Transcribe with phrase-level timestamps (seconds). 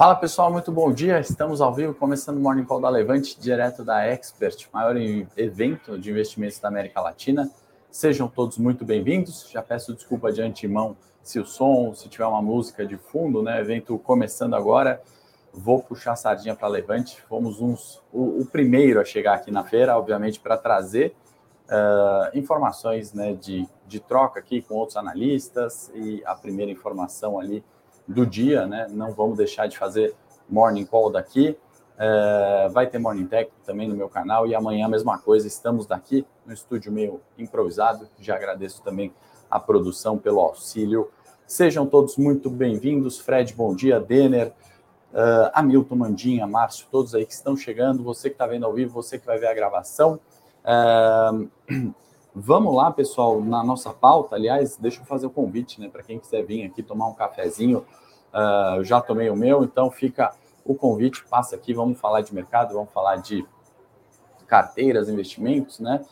[0.00, 1.20] Fala pessoal, muito bom dia.
[1.20, 4.96] Estamos ao vivo, começando o Morning Call da Levante, direto da Expert, maior
[5.36, 7.50] evento de investimentos da América Latina.
[7.90, 9.50] Sejam todos muito bem-vindos.
[9.50, 13.60] Já peço desculpa de antemão se o som, se tiver uma música de fundo, né?
[13.60, 15.02] Evento começando agora.
[15.52, 17.20] Vou puxar a sardinha para Levante.
[17.28, 21.14] Fomos uns, o, o, primeiro a chegar aqui na feira, obviamente, para trazer
[21.66, 27.62] uh, informações né, de, de troca aqui com outros analistas e a primeira informação ali
[28.10, 28.86] do dia, né?
[28.90, 30.14] Não vamos deixar de fazer
[30.48, 31.56] morning call daqui.
[32.02, 35.46] É, vai ter Morning Tech também no meu canal e amanhã a mesma coisa.
[35.46, 38.08] Estamos daqui no estúdio meio improvisado.
[38.18, 39.12] Já agradeço também
[39.50, 41.10] a produção pelo auxílio.
[41.46, 43.18] Sejam todos muito bem-vindos.
[43.18, 44.00] Fred, bom dia.
[44.00, 44.52] Denner,
[45.12, 48.02] uh, Hamilton, Mandinha, Márcio, todos aí que estão chegando.
[48.02, 50.18] Você que está vendo ao vivo, você que vai ver a gravação.
[50.64, 51.92] Uh,
[52.34, 54.36] vamos lá, pessoal, na nossa pauta.
[54.36, 57.84] Aliás, deixa eu fazer o convite né, para quem quiser vir aqui tomar um cafezinho
[58.32, 60.32] Uh, eu já tomei o meu, então fica
[60.64, 63.44] o convite, passa aqui, vamos falar de mercado, vamos falar de
[64.46, 66.04] carteiras, investimentos, né?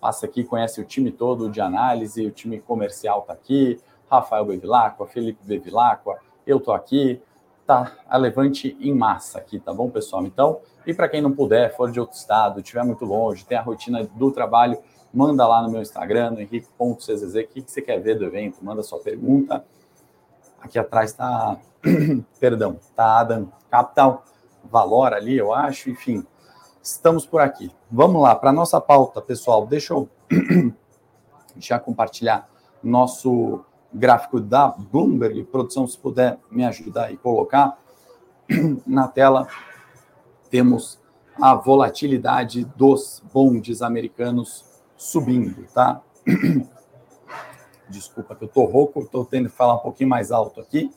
[0.00, 5.06] Passa aqui, conhece o time todo de análise, o time comercial está aqui, Rafael Bevilacqua,
[5.06, 7.20] Felipe Bevilacqua, eu tô aqui,
[7.66, 10.24] tá a Levante em massa aqui, tá bom, pessoal?
[10.24, 13.62] Então, e para quem não puder, for de outro estado, estiver muito longe, tem a
[13.62, 14.78] rotina do trabalho,
[15.12, 18.58] manda lá no meu Instagram, no henrique.czz, o que, que você quer ver do evento,
[18.62, 19.64] manda sua pergunta,
[20.66, 21.60] Aqui atrás está,
[22.40, 24.24] perdão, está Adam Capital
[24.64, 26.26] Valor ali, eu acho, enfim.
[26.82, 27.70] Estamos por aqui.
[27.88, 29.64] Vamos lá, para nossa pauta, pessoal.
[29.64, 30.08] Deixa eu
[31.56, 32.48] já compartilhar
[32.82, 33.64] nosso
[33.94, 35.44] gráfico da Bloomberg.
[35.44, 37.78] Produção, se puder me ajudar e colocar
[38.84, 39.46] na tela,
[40.50, 40.98] temos
[41.40, 44.64] a volatilidade dos bondes americanos
[44.96, 46.02] subindo, tá?
[47.88, 50.90] Desculpa que eu tô rouco, estou tendo que falar um pouquinho mais alto aqui.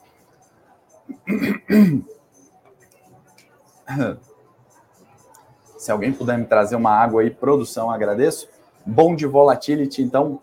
[5.77, 8.49] Se alguém puder me trazer uma água aí, produção, agradeço.
[8.85, 10.39] Bom de volatility, então,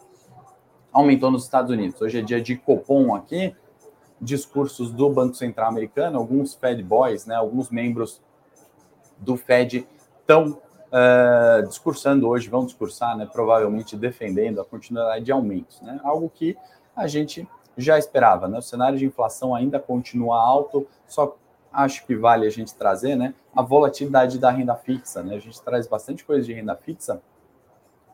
[0.93, 2.01] aumentou nos Estados Unidos.
[2.01, 3.55] Hoje é dia de Copom aqui,
[4.21, 8.23] discursos do Banco Central Americano, alguns Fed Boys, né, alguns membros
[9.19, 9.87] do Fed
[10.21, 10.59] estão
[10.93, 16.57] uh, discursando hoje, vão discursar, né, provavelmente defendendo a continuidade de aumentos, né, algo que
[16.95, 18.49] a gente já esperava.
[18.49, 21.37] Né, o cenário de inflação ainda continua alto, só
[21.73, 25.23] acho que vale a gente trazer né, a volatilidade da renda fixa.
[25.23, 27.21] Né, a gente traz bastante coisa de renda fixa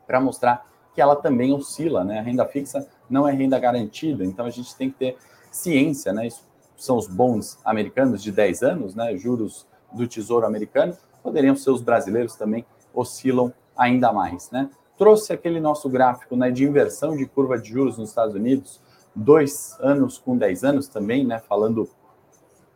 [0.06, 2.02] para mostrar que ela também oscila.
[2.02, 5.16] Né, a renda fixa não é renda garantida, então a gente tem que ter
[5.50, 6.12] ciência.
[6.12, 6.44] Né, isso
[6.76, 11.82] são os bons americanos de 10 anos, né, juros do Tesouro Americano, poderiam ser os
[11.82, 14.70] brasileiros também oscilam ainda mais, né?
[14.98, 18.80] Trouxe aquele nosso gráfico né, de inversão de curva de juros nos Estados Unidos,
[19.14, 21.38] dois anos com 10 anos também, né?
[21.38, 21.88] Falando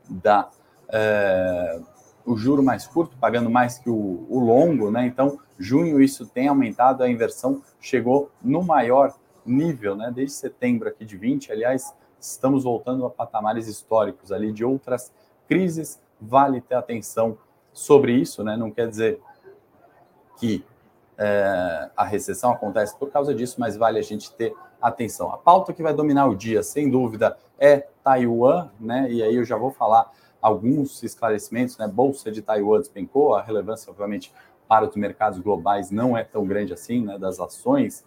[0.09, 0.49] da
[0.89, 1.81] é,
[2.25, 5.07] o juro mais curto, pagando mais que o, o longo, né?
[5.07, 9.15] Então, junho isso tem aumentado, a inversão chegou no maior
[9.45, 10.11] nível, né?
[10.15, 15.13] Desde setembro aqui de 20, aliás, estamos voltando a patamares históricos ali de outras
[15.49, 16.01] crises.
[16.21, 17.39] Vale ter atenção
[17.76, 18.56] sobre isso, né?
[18.56, 19.20] Não quer dizer
[20.38, 20.64] que
[21.19, 25.31] é, a recessão acontece por causa disso, mas vale a gente ter atenção.
[25.31, 29.10] A pauta que vai dominar o dia, sem dúvida, é Taiwan, né?
[29.10, 30.10] E aí eu já vou falar
[30.41, 31.86] alguns esclarecimentos, né?
[31.86, 34.32] Bolsa de Taiwan despencou, a relevância, obviamente,
[34.66, 37.19] para os mercados globais não é tão grande assim, né?
[37.19, 38.06] Das ações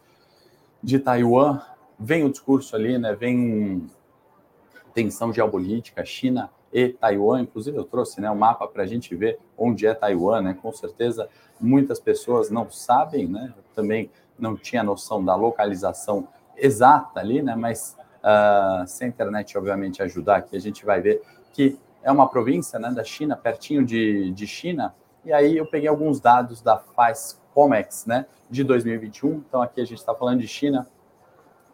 [0.81, 1.61] de Taiwan.
[1.99, 3.13] Vem o discurso ali, né?
[3.13, 3.87] Vem
[4.95, 7.41] tensão geopolítica, China e Taiwan.
[7.41, 10.57] Inclusive, eu trouxe né, um mapa para a gente ver onde é Taiwan, né?
[10.61, 11.29] Com certeza,
[11.59, 13.53] muitas pessoas não sabem, né?
[13.73, 16.27] também não tinha noção da localização
[16.57, 17.55] exata ali, né?
[17.55, 21.21] Mas uh, se a internet, obviamente, ajudar aqui, a gente vai ver
[21.53, 24.93] que é uma província né, da China, pertinho de, de China.
[25.25, 28.25] E aí eu peguei alguns dados da FAS Comex, né?
[28.49, 29.43] De 2021.
[29.47, 30.87] Então, aqui a gente está falando de China,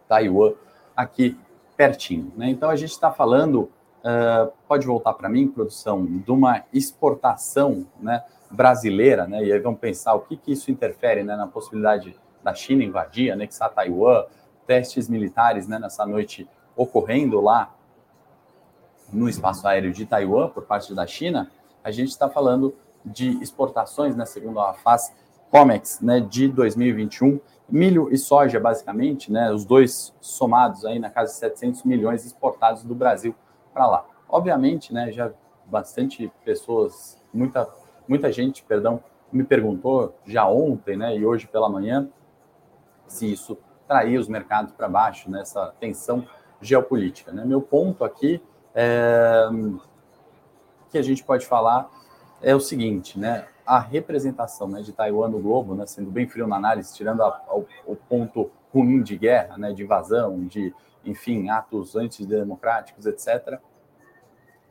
[0.08, 0.54] Taiwan,
[0.96, 1.38] aqui
[1.78, 2.32] pertinho.
[2.36, 2.50] Né?
[2.50, 3.72] Então, a gente está falando
[4.06, 9.80] Uh, pode voltar para mim, produção, de uma exportação né, brasileira, né, e aí vamos
[9.80, 14.26] pensar o que, que isso interfere né, na possibilidade da China invadir, anexar Taiwan,
[14.68, 17.74] testes militares né, nessa noite ocorrendo lá
[19.12, 21.50] no espaço aéreo de Taiwan por parte da China,
[21.84, 25.12] a gente está falando de exportações, né, segundo a FAS
[25.50, 31.32] Comex, né, de 2021, milho e soja, basicamente, né, os dois somados aí na casa
[31.32, 33.34] de 700 milhões exportados do Brasil
[33.76, 34.06] para lá.
[34.30, 35.32] Obviamente, né, já
[35.66, 37.68] bastante pessoas, muita,
[38.08, 42.08] muita gente, perdão, me perguntou já ontem, né, e hoje pela manhã,
[43.06, 46.26] se isso traía os mercados para baixo nessa tensão
[46.62, 47.34] geopolítica.
[47.34, 47.44] Né?
[47.46, 48.42] Meu ponto aqui
[48.74, 49.50] é
[50.90, 51.90] que a gente pode falar
[52.42, 53.48] é o seguinte, né?
[53.66, 57.28] A representação né, de Taiwan no globo, né, sendo bem frio na análise, tirando a,
[57.28, 60.74] a, o ponto ruim de guerra, né, de invasão, de,
[61.06, 63.60] enfim, atos antidemocráticos, etc.,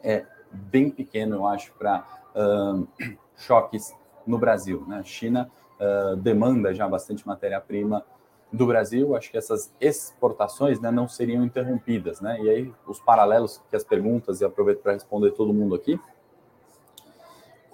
[0.03, 2.05] é bem pequeno, eu acho, para
[2.35, 2.87] uh,
[3.37, 3.95] choques
[4.27, 4.85] no Brasil.
[4.87, 4.99] Né?
[4.99, 5.51] A China
[5.81, 8.05] uh, demanda já bastante matéria-prima
[8.53, 12.21] do Brasil, acho que essas exportações né, não seriam interrompidas.
[12.21, 12.41] Né?
[12.41, 15.99] E aí, os paralelos que as perguntas, e aproveito para responder todo mundo aqui,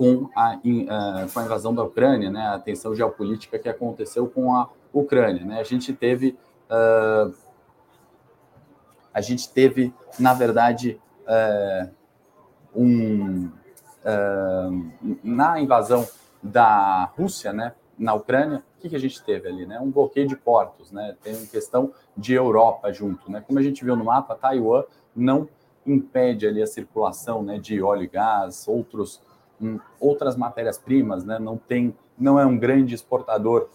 [0.00, 4.54] com a, uh, com a invasão da Ucrânia, né, a tensão geopolítica que aconteceu com
[4.54, 5.44] a Ucrânia.
[5.44, 5.60] Né?
[5.60, 6.38] A gente teve,
[6.70, 7.34] uh,
[9.12, 11.90] a gente teve, na verdade, uh,
[12.74, 13.50] um,
[15.22, 16.06] na invasão
[16.42, 19.78] da Rússia, né, na Ucrânia, o que, que a gente teve ali, né?
[19.78, 21.14] Um bloqueio de portos, né?
[21.22, 23.44] Tem questão de Europa junto, né?
[23.46, 24.84] Como a gente viu no mapa, Taiwan
[25.14, 25.46] não
[25.84, 29.20] impede ali a circulação, né, de óleo e gás, outros
[29.60, 31.38] um, outras matérias-primas, né?
[31.38, 33.68] Não tem, não é um grande exportador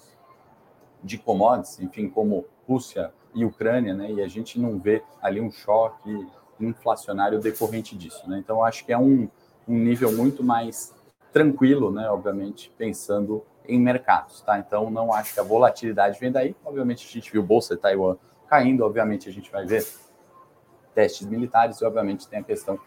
[1.03, 4.11] de commodities, enfim, como Rússia e Ucrânia, né?
[4.11, 6.27] E a gente não vê ali um choque
[6.59, 8.39] inflacionário decorrente disso, né?
[8.39, 9.29] Então acho que é um,
[9.67, 10.95] um nível muito mais
[11.33, 12.09] tranquilo, né?
[12.09, 14.57] Obviamente pensando em mercados, tá?
[14.57, 16.55] Então não acho que a volatilidade vem daí.
[16.63, 18.15] Obviamente a gente viu bolsa de Taiwan
[18.47, 19.85] caindo, obviamente a gente vai ver
[20.93, 22.79] testes militares e obviamente tem a questão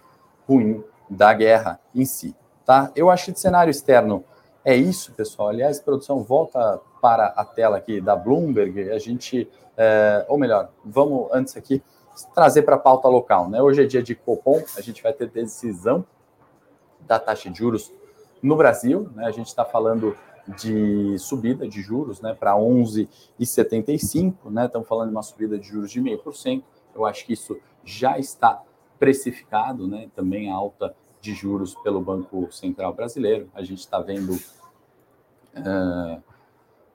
[0.48, 2.34] ruim da guerra em si,
[2.64, 2.90] tá?
[2.96, 4.24] Eu acho que de cenário externo
[4.64, 5.48] é isso, pessoal.
[5.48, 8.90] Aliás, produção volta para a tela aqui da Bloomberg.
[8.90, 11.82] A gente, é, ou melhor, vamos antes aqui
[12.34, 13.62] trazer para a pauta local, né?
[13.62, 16.04] Hoje é dia de Copom, a gente vai ter decisão
[17.00, 17.92] da taxa de juros
[18.42, 19.26] no Brasil, né?
[19.26, 20.16] A gente está falando
[20.56, 24.66] de subida de juros né, para 11,75, né?
[24.66, 26.62] Estamos falando de uma subida de juros de 0,5%.
[26.94, 28.62] Eu acho que isso já está
[28.98, 30.08] precificado, né?
[30.14, 33.50] Também a alta de juros pelo Banco Central Brasileiro.
[33.54, 34.32] A gente está vendo.
[35.56, 36.22] Uh,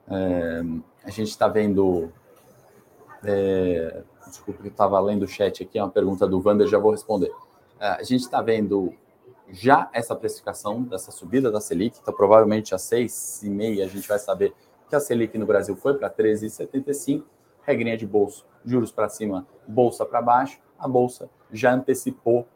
[0.07, 2.11] uh, a gente está vendo.
[3.23, 6.91] Uh, desculpa, eu estava lendo o chat aqui, é uma pergunta do Wander, já vou
[6.91, 7.31] responder.
[7.79, 8.93] a gente está vendo
[9.49, 14.07] já essa precificação dessa subida da Selic, então provavelmente às seis e meia a gente
[14.07, 14.53] vai saber
[14.89, 17.23] que a Selic no Brasil foi para 13,75,
[17.61, 22.47] regrinha de bolso, juros para cima, bolsa para baixo, a bolsa já antecipou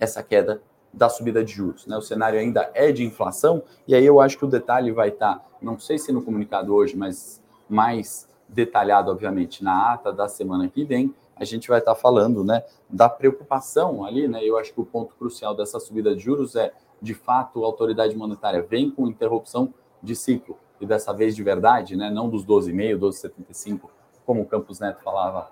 [0.00, 0.62] essa queda
[0.92, 1.86] da subida de juros.
[1.86, 1.96] Né?
[1.96, 5.36] O cenário ainda é de inflação, e aí eu acho que o detalhe vai estar,
[5.36, 10.68] tá, não sei se no comunicado hoje, mas mais detalhado, obviamente, na ata da semana
[10.68, 14.44] que vem, a gente vai estar falando né, da preocupação ali, né?
[14.44, 18.14] Eu acho que o ponto crucial dessa subida de juros é, de fato, a autoridade
[18.16, 19.72] monetária vem com interrupção
[20.02, 22.10] de ciclo, e dessa vez de verdade, né?
[22.10, 23.80] Não dos 12,5, 12,75,
[24.26, 25.50] como o Campos Neto falava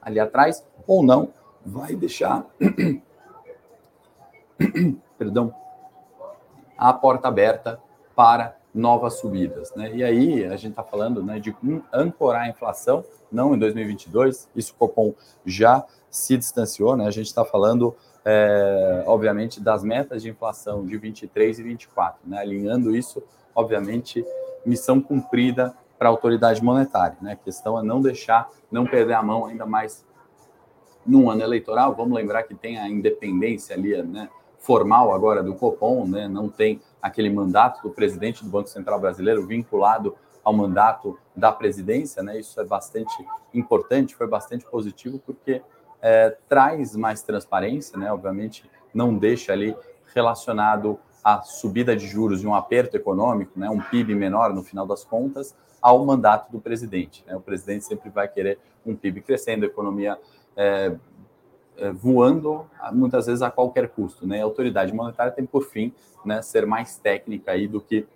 [0.00, 1.28] ali atrás, ou não,
[1.64, 2.44] vai deixar
[5.18, 5.54] perdão,
[6.76, 7.80] a porta aberta
[8.14, 9.74] para novas subidas.
[9.74, 9.94] Né?
[9.94, 11.54] E aí a gente está falando né, de
[11.92, 15.14] ancorar a inflação, não em 2022, isso o Copom
[15.44, 17.06] já se distanciou, né?
[17.06, 22.38] a gente está falando, é, obviamente, das metas de inflação de 23 e 24, né?
[22.38, 23.22] alinhando isso,
[23.54, 24.24] obviamente,
[24.64, 27.16] missão cumprida para a autoridade monetária.
[27.20, 27.32] Né?
[27.32, 30.04] A questão é não deixar, não perder a mão ainda mais
[31.06, 31.94] num ano eleitoral.
[31.94, 34.28] Vamos lembrar que tem a independência ali, né?
[34.62, 36.26] Formal agora do Copom, né?
[36.28, 42.22] não tem aquele mandato do presidente do Banco Central Brasileiro vinculado ao mandato da presidência,
[42.22, 42.40] né?
[42.40, 43.12] Isso é bastante
[43.54, 45.62] importante, foi bastante positivo porque
[46.00, 48.12] é, traz mais transparência, né?
[48.12, 49.76] Obviamente não deixa ali
[50.12, 53.70] relacionado à subida de juros e um aperto econômico, né?
[53.70, 57.24] Um PIB menor no final das contas ao mandato do presidente.
[57.26, 57.34] Né?
[57.34, 60.16] O presidente sempre vai querer um PIB crescendo, a economia
[60.56, 60.94] é,
[61.94, 64.40] voando muitas vezes a qualquer custo, né?
[64.40, 65.92] A autoridade monetária tem por fim,
[66.24, 68.06] né, ser mais técnica aí do que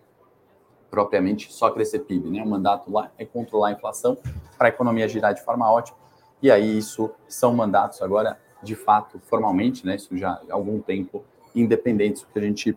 [0.91, 2.43] propriamente só crescer PIB, né?
[2.43, 4.17] O mandato lá é controlar a inflação
[4.57, 5.99] para a economia girar de forma ótima.
[6.41, 9.97] E aí isso são mandatos agora de fato formalmente, né?
[9.97, 12.77] Isso já há algum tempo independentes, o que a gente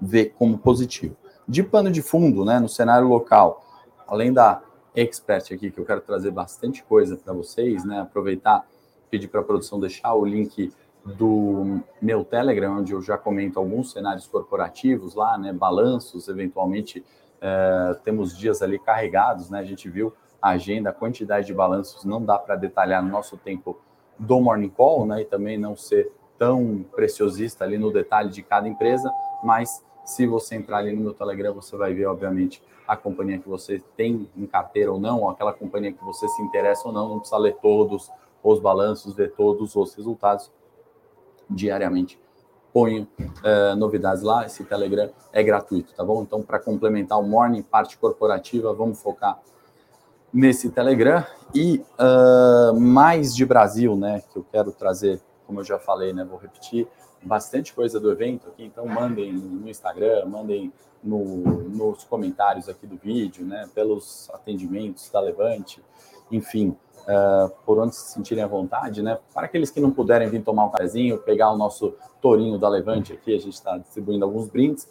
[0.00, 1.16] vê como positivo.
[1.46, 3.64] De pano de fundo, né, no cenário local,
[4.06, 4.62] além da
[4.94, 8.00] expert aqui que eu quero trazer bastante coisa para vocês, né?
[8.00, 8.66] Aproveitar
[9.10, 10.72] pedir para a produção deixar o link
[11.04, 17.04] do meu Telegram, onde eu já comento alguns cenários corporativos lá, né, balanços, eventualmente
[17.40, 22.04] é, temos dias ali carregados, né, a gente viu a agenda, a quantidade de balanços,
[22.04, 23.78] não dá para detalhar no nosso tempo
[24.18, 28.68] do Morning Call, né, e também não ser tão preciosista ali no detalhe de cada
[28.68, 29.10] empresa,
[29.42, 33.48] mas se você entrar ali no meu Telegram, você vai ver, obviamente, a companhia que
[33.48, 37.08] você tem em carteira ou não, ou aquela companhia que você se interessa ou não,
[37.10, 38.10] não precisa ler todos
[38.52, 40.50] os balanços, ver todos os resultados
[41.48, 42.18] diariamente
[42.72, 44.46] ponho uh, novidades lá.
[44.46, 46.22] Esse Telegram é gratuito, tá bom?
[46.22, 49.40] Então, para complementar o morning, parte corporativa, vamos focar
[50.32, 51.24] nesse Telegram.
[51.54, 54.22] E uh, mais de Brasil, né?
[54.32, 56.24] Que eu quero trazer, como eu já falei, né?
[56.24, 56.86] Vou repetir
[57.22, 61.18] bastante coisa do evento aqui, então mandem no Instagram, mandem no,
[61.68, 63.68] nos comentários aqui do vídeo, né?
[63.74, 65.82] Pelos atendimentos da Levante,
[66.30, 66.76] enfim
[67.08, 69.18] uh, por onde se sentirem à vontade, né?
[69.32, 73.12] Para aqueles que não puderem vir tomar um cafezinho, pegar o nosso tourinho da Levante
[73.12, 74.88] aqui, a gente está distribuindo alguns brindes.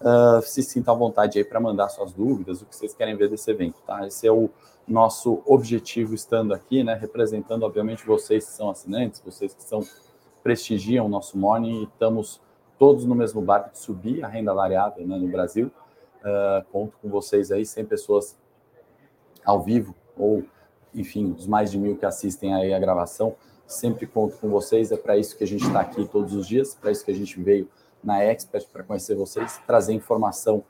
[0.00, 3.28] Uh, se sintam à vontade aí para mandar suas dúvidas, o que vocês querem ver
[3.28, 4.06] desse evento, tá?
[4.06, 4.48] Esse é o
[4.86, 6.94] nosso objetivo estando aqui, né?
[6.94, 9.82] Representando, obviamente, vocês que são assinantes, vocês que são
[10.42, 12.40] prestigiam o nosso morning e estamos
[12.78, 15.72] todos no mesmo barco de subir a renda variável né, no Brasil.
[16.20, 18.38] Uh, conto com vocês aí, 100 pessoas
[19.44, 20.44] ao vivo ou
[20.96, 23.34] enfim, os mais de mil que assistem aí a gravação,
[23.66, 24.90] sempre conto com vocês.
[24.90, 27.14] É para isso que a gente está aqui todos os dias, para isso que a
[27.14, 27.68] gente veio
[28.02, 30.64] na Expert para conhecer vocês, trazer informação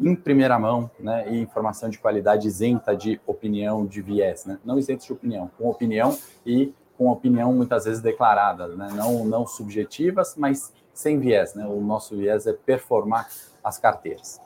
[0.00, 4.78] em primeira mão, né, e informação de qualidade isenta de opinião, de viés, né, não
[4.78, 10.34] isenta de opinião, com opinião e com opinião muitas vezes declarada, né, não, não subjetivas,
[10.36, 13.28] mas sem viés, né, o nosso viés é performar
[13.62, 14.40] as carteiras.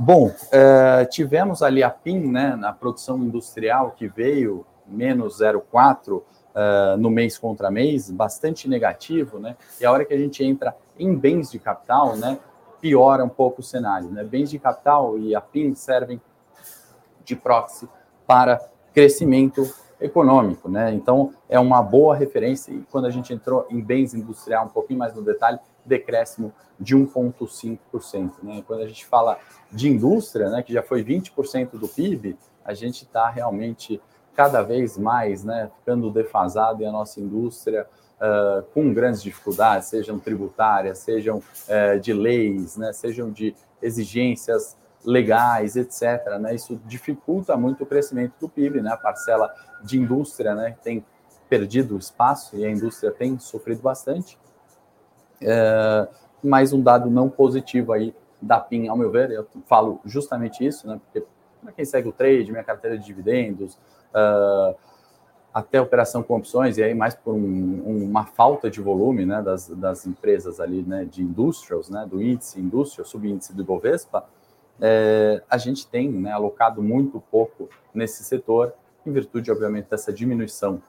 [0.00, 6.24] Bom, uh, tivemos ali a PIN, né, na produção industrial, que veio menos 0,4 uh,
[6.54, 9.56] é, no mês contra mês, bastante negativo, né?
[9.80, 12.38] E a hora que a gente entra em bens de capital, né,
[12.80, 14.22] piora um pouco o cenário, né?
[14.22, 16.20] Bens de capital e a PIN servem
[17.24, 17.88] de proxy
[18.24, 18.60] para
[18.94, 19.68] crescimento
[20.00, 20.94] econômico, né?
[20.94, 25.00] Então é uma boa referência e quando a gente entrou em bens industrial um pouquinho
[25.00, 28.32] mais no detalhe, decréscimo de 1,5%.
[28.42, 28.62] Né?
[28.66, 29.38] Quando a gente fala
[29.72, 34.00] de indústria, né, que já foi 20% do PIB, a gente está realmente
[34.34, 37.86] cada vez mais né, ficando defasado e a nossa indústria
[38.18, 45.76] uh, com grandes dificuldades, sejam tributárias, sejam uh, de leis, né, sejam de exigências legais,
[45.76, 46.38] etc.
[46.40, 46.54] Né?
[46.54, 48.92] Isso dificulta muito o crescimento do PIB, né?
[48.92, 49.52] a parcela
[49.82, 51.04] de indústria né, tem
[51.48, 54.38] perdido espaço e a indústria tem sofrido bastante.
[55.42, 56.08] É,
[56.42, 60.86] mais um dado não positivo aí da PIN, ao meu ver, eu falo justamente isso,
[60.86, 61.00] né?
[61.04, 61.26] Porque
[61.62, 63.74] para quem segue o trade, minha carteira de dividendos,
[64.14, 64.76] uh,
[65.52, 69.68] até operação com opções, e aí mais por um, uma falta de volume né, das,
[69.68, 74.24] das empresas ali né, de industrials, né, do índice industrial, subíndice do Ibovespa,
[74.80, 78.72] é, a gente tem né, alocado muito pouco nesse setor,
[79.04, 80.80] em virtude, obviamente, dessa diminuição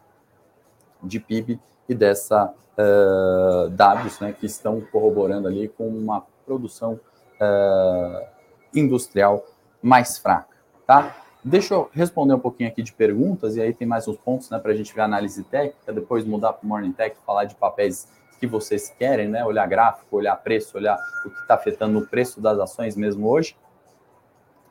[1.01, 6.99] de PIB e dessa uh, dados né, que estão corroborando ali com uma produção
[7.41, 8.27] uh,
[8.73, 9.45] industrial
[9.81, 11.15] mais fraca, tá?
[11.43, 14.59] Deixa eu responder um pouquinho aqui de perguntas, e aí tem mais uns pontos né,
[14.59, 18.09] para a gente ver a análise técnica, depois mudar para Morning Tech, falar de papéis
[18.39, 19.43] que vocês querem, né?
[19.43, 23.55] Olhar gráfico, olhar preço, olhar o que está afetando o preço das ações mesmo hoje.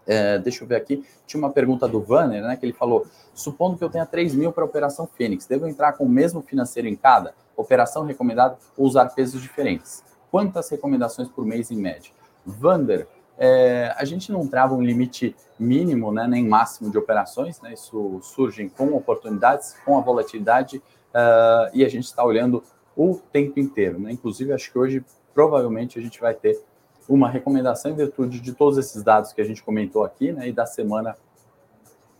[0.08, 1.04] É, deixa eu ver aqui.
[1.26, 2.56] Tinha uma pergunta do Vanner, né?
[2.56, 5.92] Que ele falou: supondo que eu tenha 3 mil para a operação Fênix, devo entrar
[5.92, 7.34] com o mesmo financeiro em cada?
[7.54, 10.02] Operação recomendada ou usar pesos diferentes?
[10.30, 12.10] Quantas recomendações por mês em média?
[12.46, 17.72] Vander, é, a gente não trava um limite mínimo, né, nem máximo de operações, né,
[17.72, 22.62] isso surge com oportunidades, com a volatilidade, uh, e a gente está olhando
[22.96, 23.98] o tempo inteiro.
[23.98, 24.12] Né?
[24.12, 26.60] Inclusive, acho que hoje, provavelmente, a gente vai ter
[27.08, 30.52] uma recomendação em virtude de todos esses dados que a gente comentou aqui, né, e
[30.52, 31.16] da semana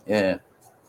[0.07, 0.41] é,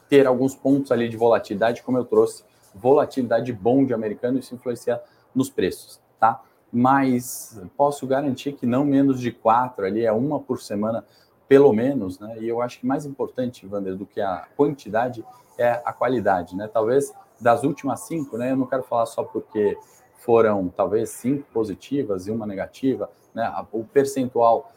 [0.08, 5.02] ter alguns pontos ali de volatilidade, como eu trouxe, volatilidade bom de americano, isso influencia
[5.36, 6.42] nos preços, tá?
[6.72, 11.04] Mas posso garantir que não menos de quatro ali, é uma por semana,
[11.48, 12.38] pelo menos, né?
[12.40, 15.26] E eu acho que mais importante, Wander, do que a quantidade
[15.58, 16.70] é a qualidade, né?
[16.72, 18.52] Talvez das últimas cinco, né?
[18.52, 19.78] Eu não quero falar só porque
[20.20, 23.52] foram talvez cinco positivas e uma negativa, né?
[23.72, 24.72] O percentual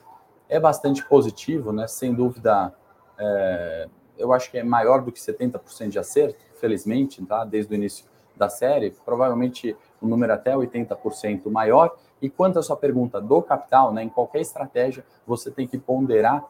[0.49, 1.87] é bastante positivo, né?
[1.89, 2.73] Sem dúvida,
[3.19, 7.45] é, eu acho que é maior do que 70% de acerto, felizmente, tá?
[7.45, 8.07] Desde o início
[8.37, 11.97] da série, provavelmente o número até 80% maior.
[12.21, 14.05] E quanto à sua pergunta do capital, né?
[14.05, 16.45] Em qualquer estratégia, você tem que ponderar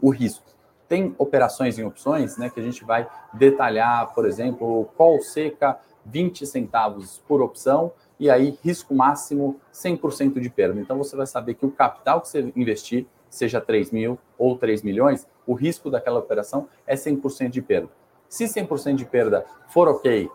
[0.00, 0.44] o risco.
[0.88, 2.48] Tem operações em opções, né?
[2.48, 8.58] Que a gente vai detalhar, por exemplo, call seca 20 centavos por opção e aí
[8.62, 10.80] risco máximo 100% de perda.
[10.80, 14.82] Então você vai saber que o capital que você investir, seja 3 mil ou 3
[14.82, 17.88] milhões, o risco daquela operação é 100% de perda.
[18.28, 20.30] Se 100% de perda for ok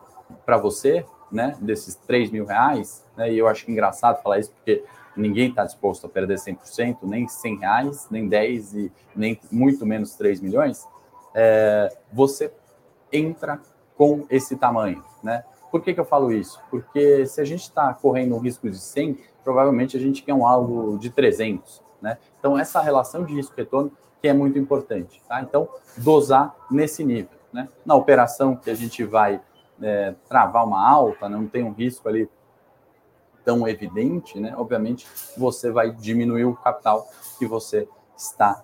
[0.46, 4.84] para você, né, desses 3 mil reais, né, e eu acho engraçado falar isso porque
[5.16, 10.16] ninguém está disposto a perder 100%, nem 100 reais, nem 10 e nem muito menos
[10.16, 10.88] 3 milhões,
[11.34, 12.52] é, você
[13.12, 13.60] entra
[13.96, 15.44] com esse tamanho, né?
[15.72, 16.60] Por que, que eu falo isso?
[16.70, 20.46] Porque se a gente está correndo um risco de 100, provavelmente a gente quer um
[20.46, 22.18] alvo de 300, né?
[22.40, 25.42] Então, essa relação de risco-retorno que é muito importante, tá?
[25.42, 27.70] Então, dosar nesse nível, né?
[27.86, 29.42] Na operação que a gente vai
[29.82, 32.30] é, travar uma alta, não tem um risco ali
[33.46, 34.54] tão evidente, né?
[34.58, 35.08] Obviamente,
[35.38, 37.08] você vai diminuir o capital
[37.38, 38.64] que você está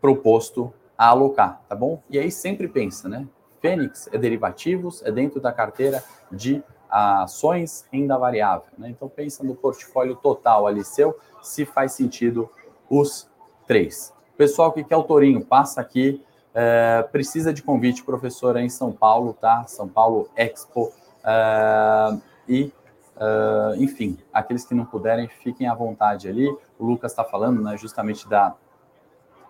[0.00, 2.02] proposto a alocar, tá bom?
[2.10, 3.26] E aí sempre pensa, né?
[3.62, 8.90] Fênix é derivativos, é dentro da carteira de ações renda variável, né?
[8.90, 12.50] Então pensa no portfólio total ali seu, se faz sentido
[12.90, 13.30] os
[13.66, 14.12] três.
[14.36, 16.22] Pessoal que quer o Torinho, passa aqui.
[16.54, 19.64] É, precisa de convite, professora, em São Paulo, tá?
[19.66, 20.92] São Paulo Expo.
[21.24, 22.72] É, e
[23.14, 26.48] Uh, enfim, aqueles que não puderem, fiquem à vontade ali.
[26.76, 28.56] O Lucas está falando né, justamente da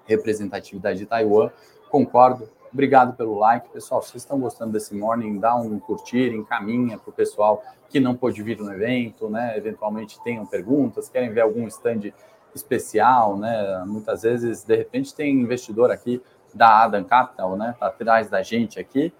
[0.04, 1.50] representatividade de Taiwan.
[1.90, 2.50] Concordo.
[2.72, 3.68] Obrigado pelo like.
[3.68, 8.00] Pessoal, se vocês estão gostando desse morning, dá um curtir, encaminha para o pessoal que
[8.00, 9.56] não pôde vir no evento, né?
[9.56, 12.12] Eventualmente tenham perguntas, querem ver algum stand
[12.54, 13.84] especial, né?
[13.86, 16.22] Muitas vezes, de repente, tem investidor aqui
[16.54, 17.74] da Adam Capital, né?
[17.78, 19.12] Tá atrás da gente aqui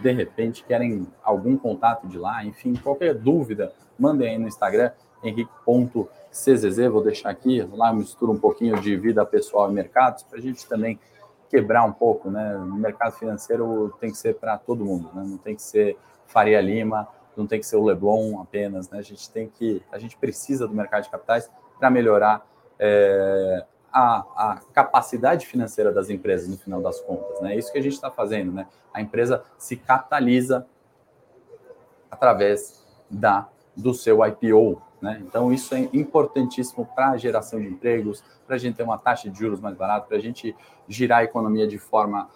[0.00, 4.90] de repente querem algum contato de lá, enfim, qualquer dúvida, mandem aí no Instagram,
[5.22, 10.42] henrique.czz, vou deixar aqui, lá mistura um pouquinho de vida pessoal e mercados, para a
[10.42, 10.98] gente também
[11.48, 12.56] quebrar um pouco, né?
[12.56, 15.24] O mercado financeiro tem que ser para todo mundo, né?
[15.26, 18.98] Não tem que ser Faria Lima, não tem que ser o Leblon apenas, né?
[18.98, 22.46] A gente tem que, a gente precisa do mercado de capitais para melhorar
[22.78, 27.54] é, a, a, capacidade financeira das empresas no final das contas, né?
[27.54, 28.66] É isso que a gente está fazendo, né?
[28.92, 30.66] A empresa se capitaliza
[32.10, 35.22] através da do seu IPO, né?
[35.26, 39.28] Então isso é importantíssimo para a geração de empregos, para a gente ter uma taxa
[39.28, 40.54] de juros mais barata, para a gente
[40.88, 42.28] girar a economia de forma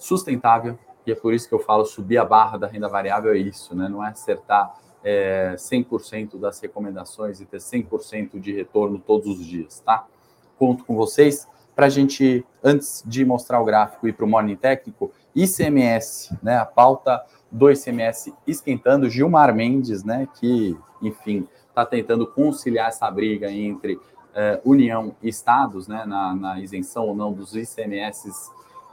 [0.00, 0.78] sustentável.
[1.06, 3.74] E é por isso que eu falo subir a barra da renda variável é isso,
[3.74, 3.88] né?
[3.88, 9.80] Não é acertar é, 100% das recomendações e ter 100% de retorno todos os dias,
[9.80, 10.06] tá?
[10.62, 14.28] conto com vocês para a gente, antes de mostrar o gráfico e ir para o
[14.28, 16.56] Morning Técnico, ICMS, né?
[16.58, 20.28] A pauta do ICMS esquentando, Gilmar Mendes, né?
[20.38, 24.00] Que, enfim, está tentando conciliar essa briga entre uh,
[24.64, 26.04] União e Estados, né?
[26.06, 28.30] Na, na, isenção ou não dos ICMS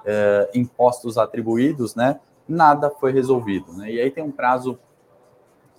[0.06, 2.20] eh, impostos atribuídos, né?
[2.48, 3.92] Nada foi resolvido, né?
[3.92, 4.80] E aí tem um prazo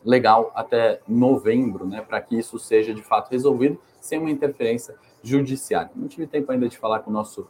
[0.05, 2.03] legal até novembro, né?
[2.03, 5.91] Para que isso seja de fato resolvido sem uma interferência judiciário.
[5.97, 7.49] Não tive tempo ainda de falar com o nosso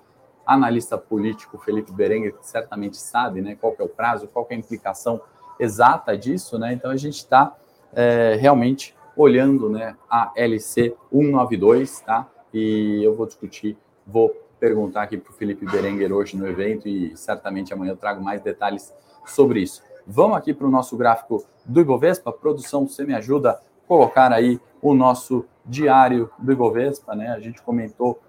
[0.50, 4.58] analista político, Felipe Berenguer, que certamente sabe né, qual é o prazo, qual é a
[4.58, 5.20] implicação
[5.60, 6.72] exata disso, né?
[6.72, 7.54] Então a gente está
[7.92, 12.28] é, realmente olhando né, a LC 192, tá?
[12.52, 17.16] E eu vou discutir, vou perguntar aqui para o Felipe Berenguer hoje no evento e
[17.16, 18.92] certamente amanhã eu trago mais detalhes
[19.24, 19.82] sobre isso.
[20.04, 22.32] Vamos aqui para o nosso gráfico do Ibovespa.
[22.32, 27.28] Produção, você me ajuda a colocar aí o nosso diário do Ibovespa, né?
[27.28, 28.20] A gente comentou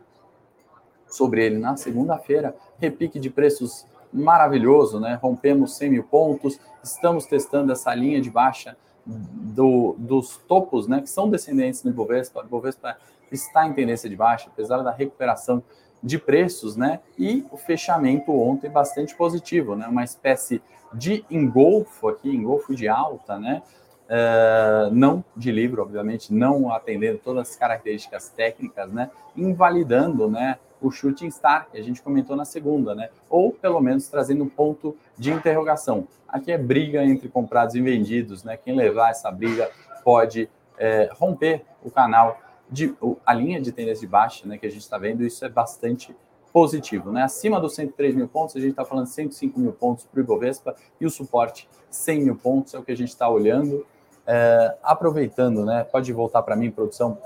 [1.12, 2.56] sobre ele na segunda-feira.
[2.80, 5.20] Repique de preços maravilhoso, né?
[5.22, 11.02] Rompemos 100 mil pontos, estamos testando essa linha de baixa do, dos topos, né?
[11.02, 12.42] Que são descendentes do Ibovespa.
[12.42, 12.98] O Ibovespa
[13.32, 15.64] está em tendência de baixa, apesar da recuperação
[16.04, 17.00] de preços, né?
[17.18, 19.88] E o fechamento ontem bastante positivo, né?
[19.88, 20.62] Uma espécie
[20.94, 23.62] de engolfo aqui, engolfo de alta, né?
[24.12, 29.10] Uh, não de livro, obviamente, não atendendo todas as características técnicas, né?
[29.38, 30.60] Invalidando, né?
[30.82, 33.10] O shooting star que a gente comentou na segunda, né?
[33.30, 36.10] Ou pelo menos trazendo um ponto de interrogação.
[36.28, 38.58] Aqui é briga entre comprados e vendidos, né?
[38.58, 39.72] Quem levar essa briga
[40.04, 42.38] pode é, romper o canal
[42.70, 42.94] de
[43.26, 44.58] a linha de tendência de baixa, né?
[44.58, 46.14] Que a gente está vendo, isso é bastante
[46.52, 47.24] positivo, né?
[47.24, 50.76] Acima dos 103 mil pontos, a gente está falando 105 mil pontos para o Ibovespa
[51.00, 53.86] e o suporte 100 mil pontos é o que a gente está olhando.
[54.26, 55.84] É, aproveitando, né?
[55.84, 57.18] Pode voltar para mim, produção,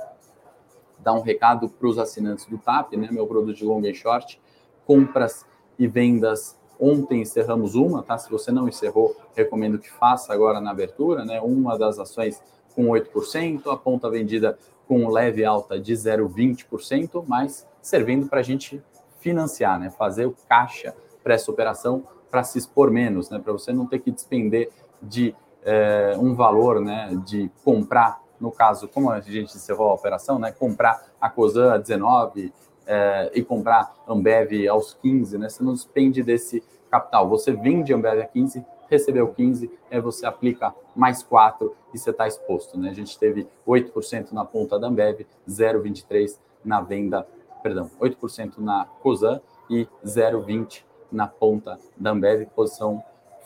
[1.00, 3.10] dar um recado para os assinantes do TAP, né?
[3.12, 4.42] Meu produto de long e short,
[4.86, 5.46] compras
[5.78, 6.58] e vendas.
[6.80, 8.18] Ontem encerramos uma, tá?
[8.18, 11.40] Se você não encerrou, recomendo que faça agora na abertura, né?
[11.42, 12.42] Uma das ações
[12.74, 18.84] com 8%, a ponta vendida com leve alta de 0,20%, mas servindo para a gente
[19.20, 19.90] financiar, né?
[19.90, 23.40] Fazer o caixa para essa operação para se expor menos, né?
[23.40, 24.70] Para você não ter que despender
[25.02, 30.38] de é, um valor né, de comprar, no caso, como a gente encerrou a operação,
[30.38, 32.54] né, comprar a Cosan a 19
[32.86, 37.28] é, e comprar Ambev aos 15, né, você não despende desse capital.
[37.28, 42.28] Você vende Ambev a 15, recebeu 15, aí você aplica mais 4 e você está
[42.28, 42.80] exposto.
[42.80, 42.90] Né?
[42.90, 47.28] A gente teve 8% na ponta da Ambev, 0,23% na venda,
[47.64, 52.46] perdão, 8% na Cosan e 0,20% na ponta da Ambev.
[52.56, 53.04] Posição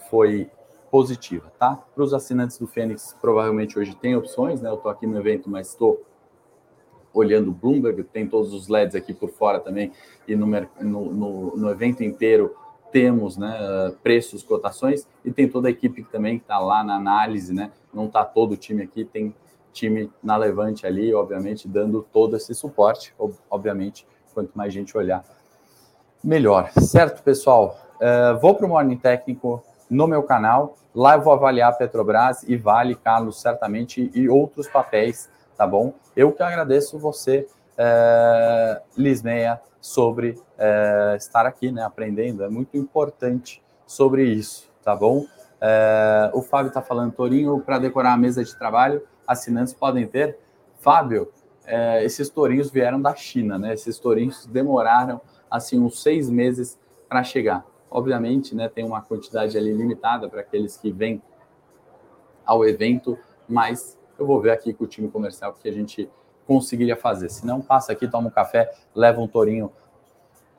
[0.09, 0.49] foi
[0.91, 1.75] positiva, tá?
[1.75, 4.69] Para os assinantes do Fênix, provavelmente hoje tem opções, né?
[4.69, 6.03] Eu estou aqui no evento, mas estou
[7.13, 9.91] olhando o Bloomberg, tem todos os LEDs aqui por fora também,
[10.27, 10.45] e no,
[10.81, 12.55] no, no, evento inteiro
[12.91, 17.53] temos né, preços, cotações, e tem toda a equipe que também está lá na análise,
[17.53, 17.71] né?
[17.93, 19.33] Não está todo o time aqui, tem
[19.71, 23.13] time na Levante ali, obviamente, dando todo esse suporte.
[23.49, 25.23] Obviamente, quanto mais gente olhar,
[26.23, 26.71] melhor.
[26.81, 27.77] Certo, pessoal?
[27.95, 30.75] Uh, vou para o Morning Técnico no meu canal.
[30.93, 35.93] Lá eu vou avaliar Petrobras e Vale, Carlos, certamente, e outros papéis, tá bom?
[36.15, 37.47] Eu que agradeço você,
[37.77, 42.43] uh, Lismeia, sobre uh, estar aqui, né, aprendendo.
[42.43, 45.19] É muito importante sobre isso, tá bom?
[45.19, 50.37] Uh, o Fábio está falando, Torinho, para decorar a mesa de trabalho, assinantes podem ter.
[50.79, 51.31] Fábio,
[51.65, 53.73] é, esses tourinhos vieram da China, né?
[53.73, 55.21] Esses tourinhos demoraram
[55.51, 57.63] assim uns seis meses para chegar.
[57.89, 58.69] Obviamente, né?
[58.69, 61.21] Tem uma quantidade ali limitada para aqueles que vêm
[62.45, 66.09] ao evento, mas eu vou ver aqui com o time comercial o que a gente
[66.45, 67.29] conseguiria fazer.
[67.29, 69.71] Se não, passa aqui, toma um café, leva um tourinho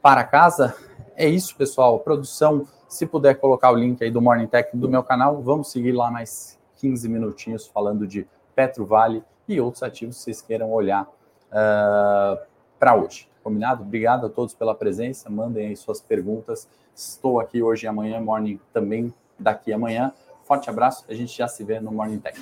[0.00, 0.74] para casa.
[1.16, 1.98] É isso, pessoal.
[2.00, 5.92] Produção, se puder colocar o link aí do Morning Tech do meu canal, vamos seguir
[5.92, 11.02] lá mais 15 minutinhos falando de Petro Vale e outros ativos que vocês queiram olhar
[11.02, 11.08] uh,
[11.52, 12.38] ah,
[12.78, 13.28] para hoje.
[13.42, 13.82] Combinado?
[13.82, 15.28] Obrigado a todos pela presença.
[15.28, 16.68] Mandem aí suas perguntas.
[17.00, 20.12] Estou aqui hoje e amanhã, morning também daqui amanhã.
[20.44, 21.02] Forte abraço.
[21.08, 22.38] A gente já se vê no Morning Tech.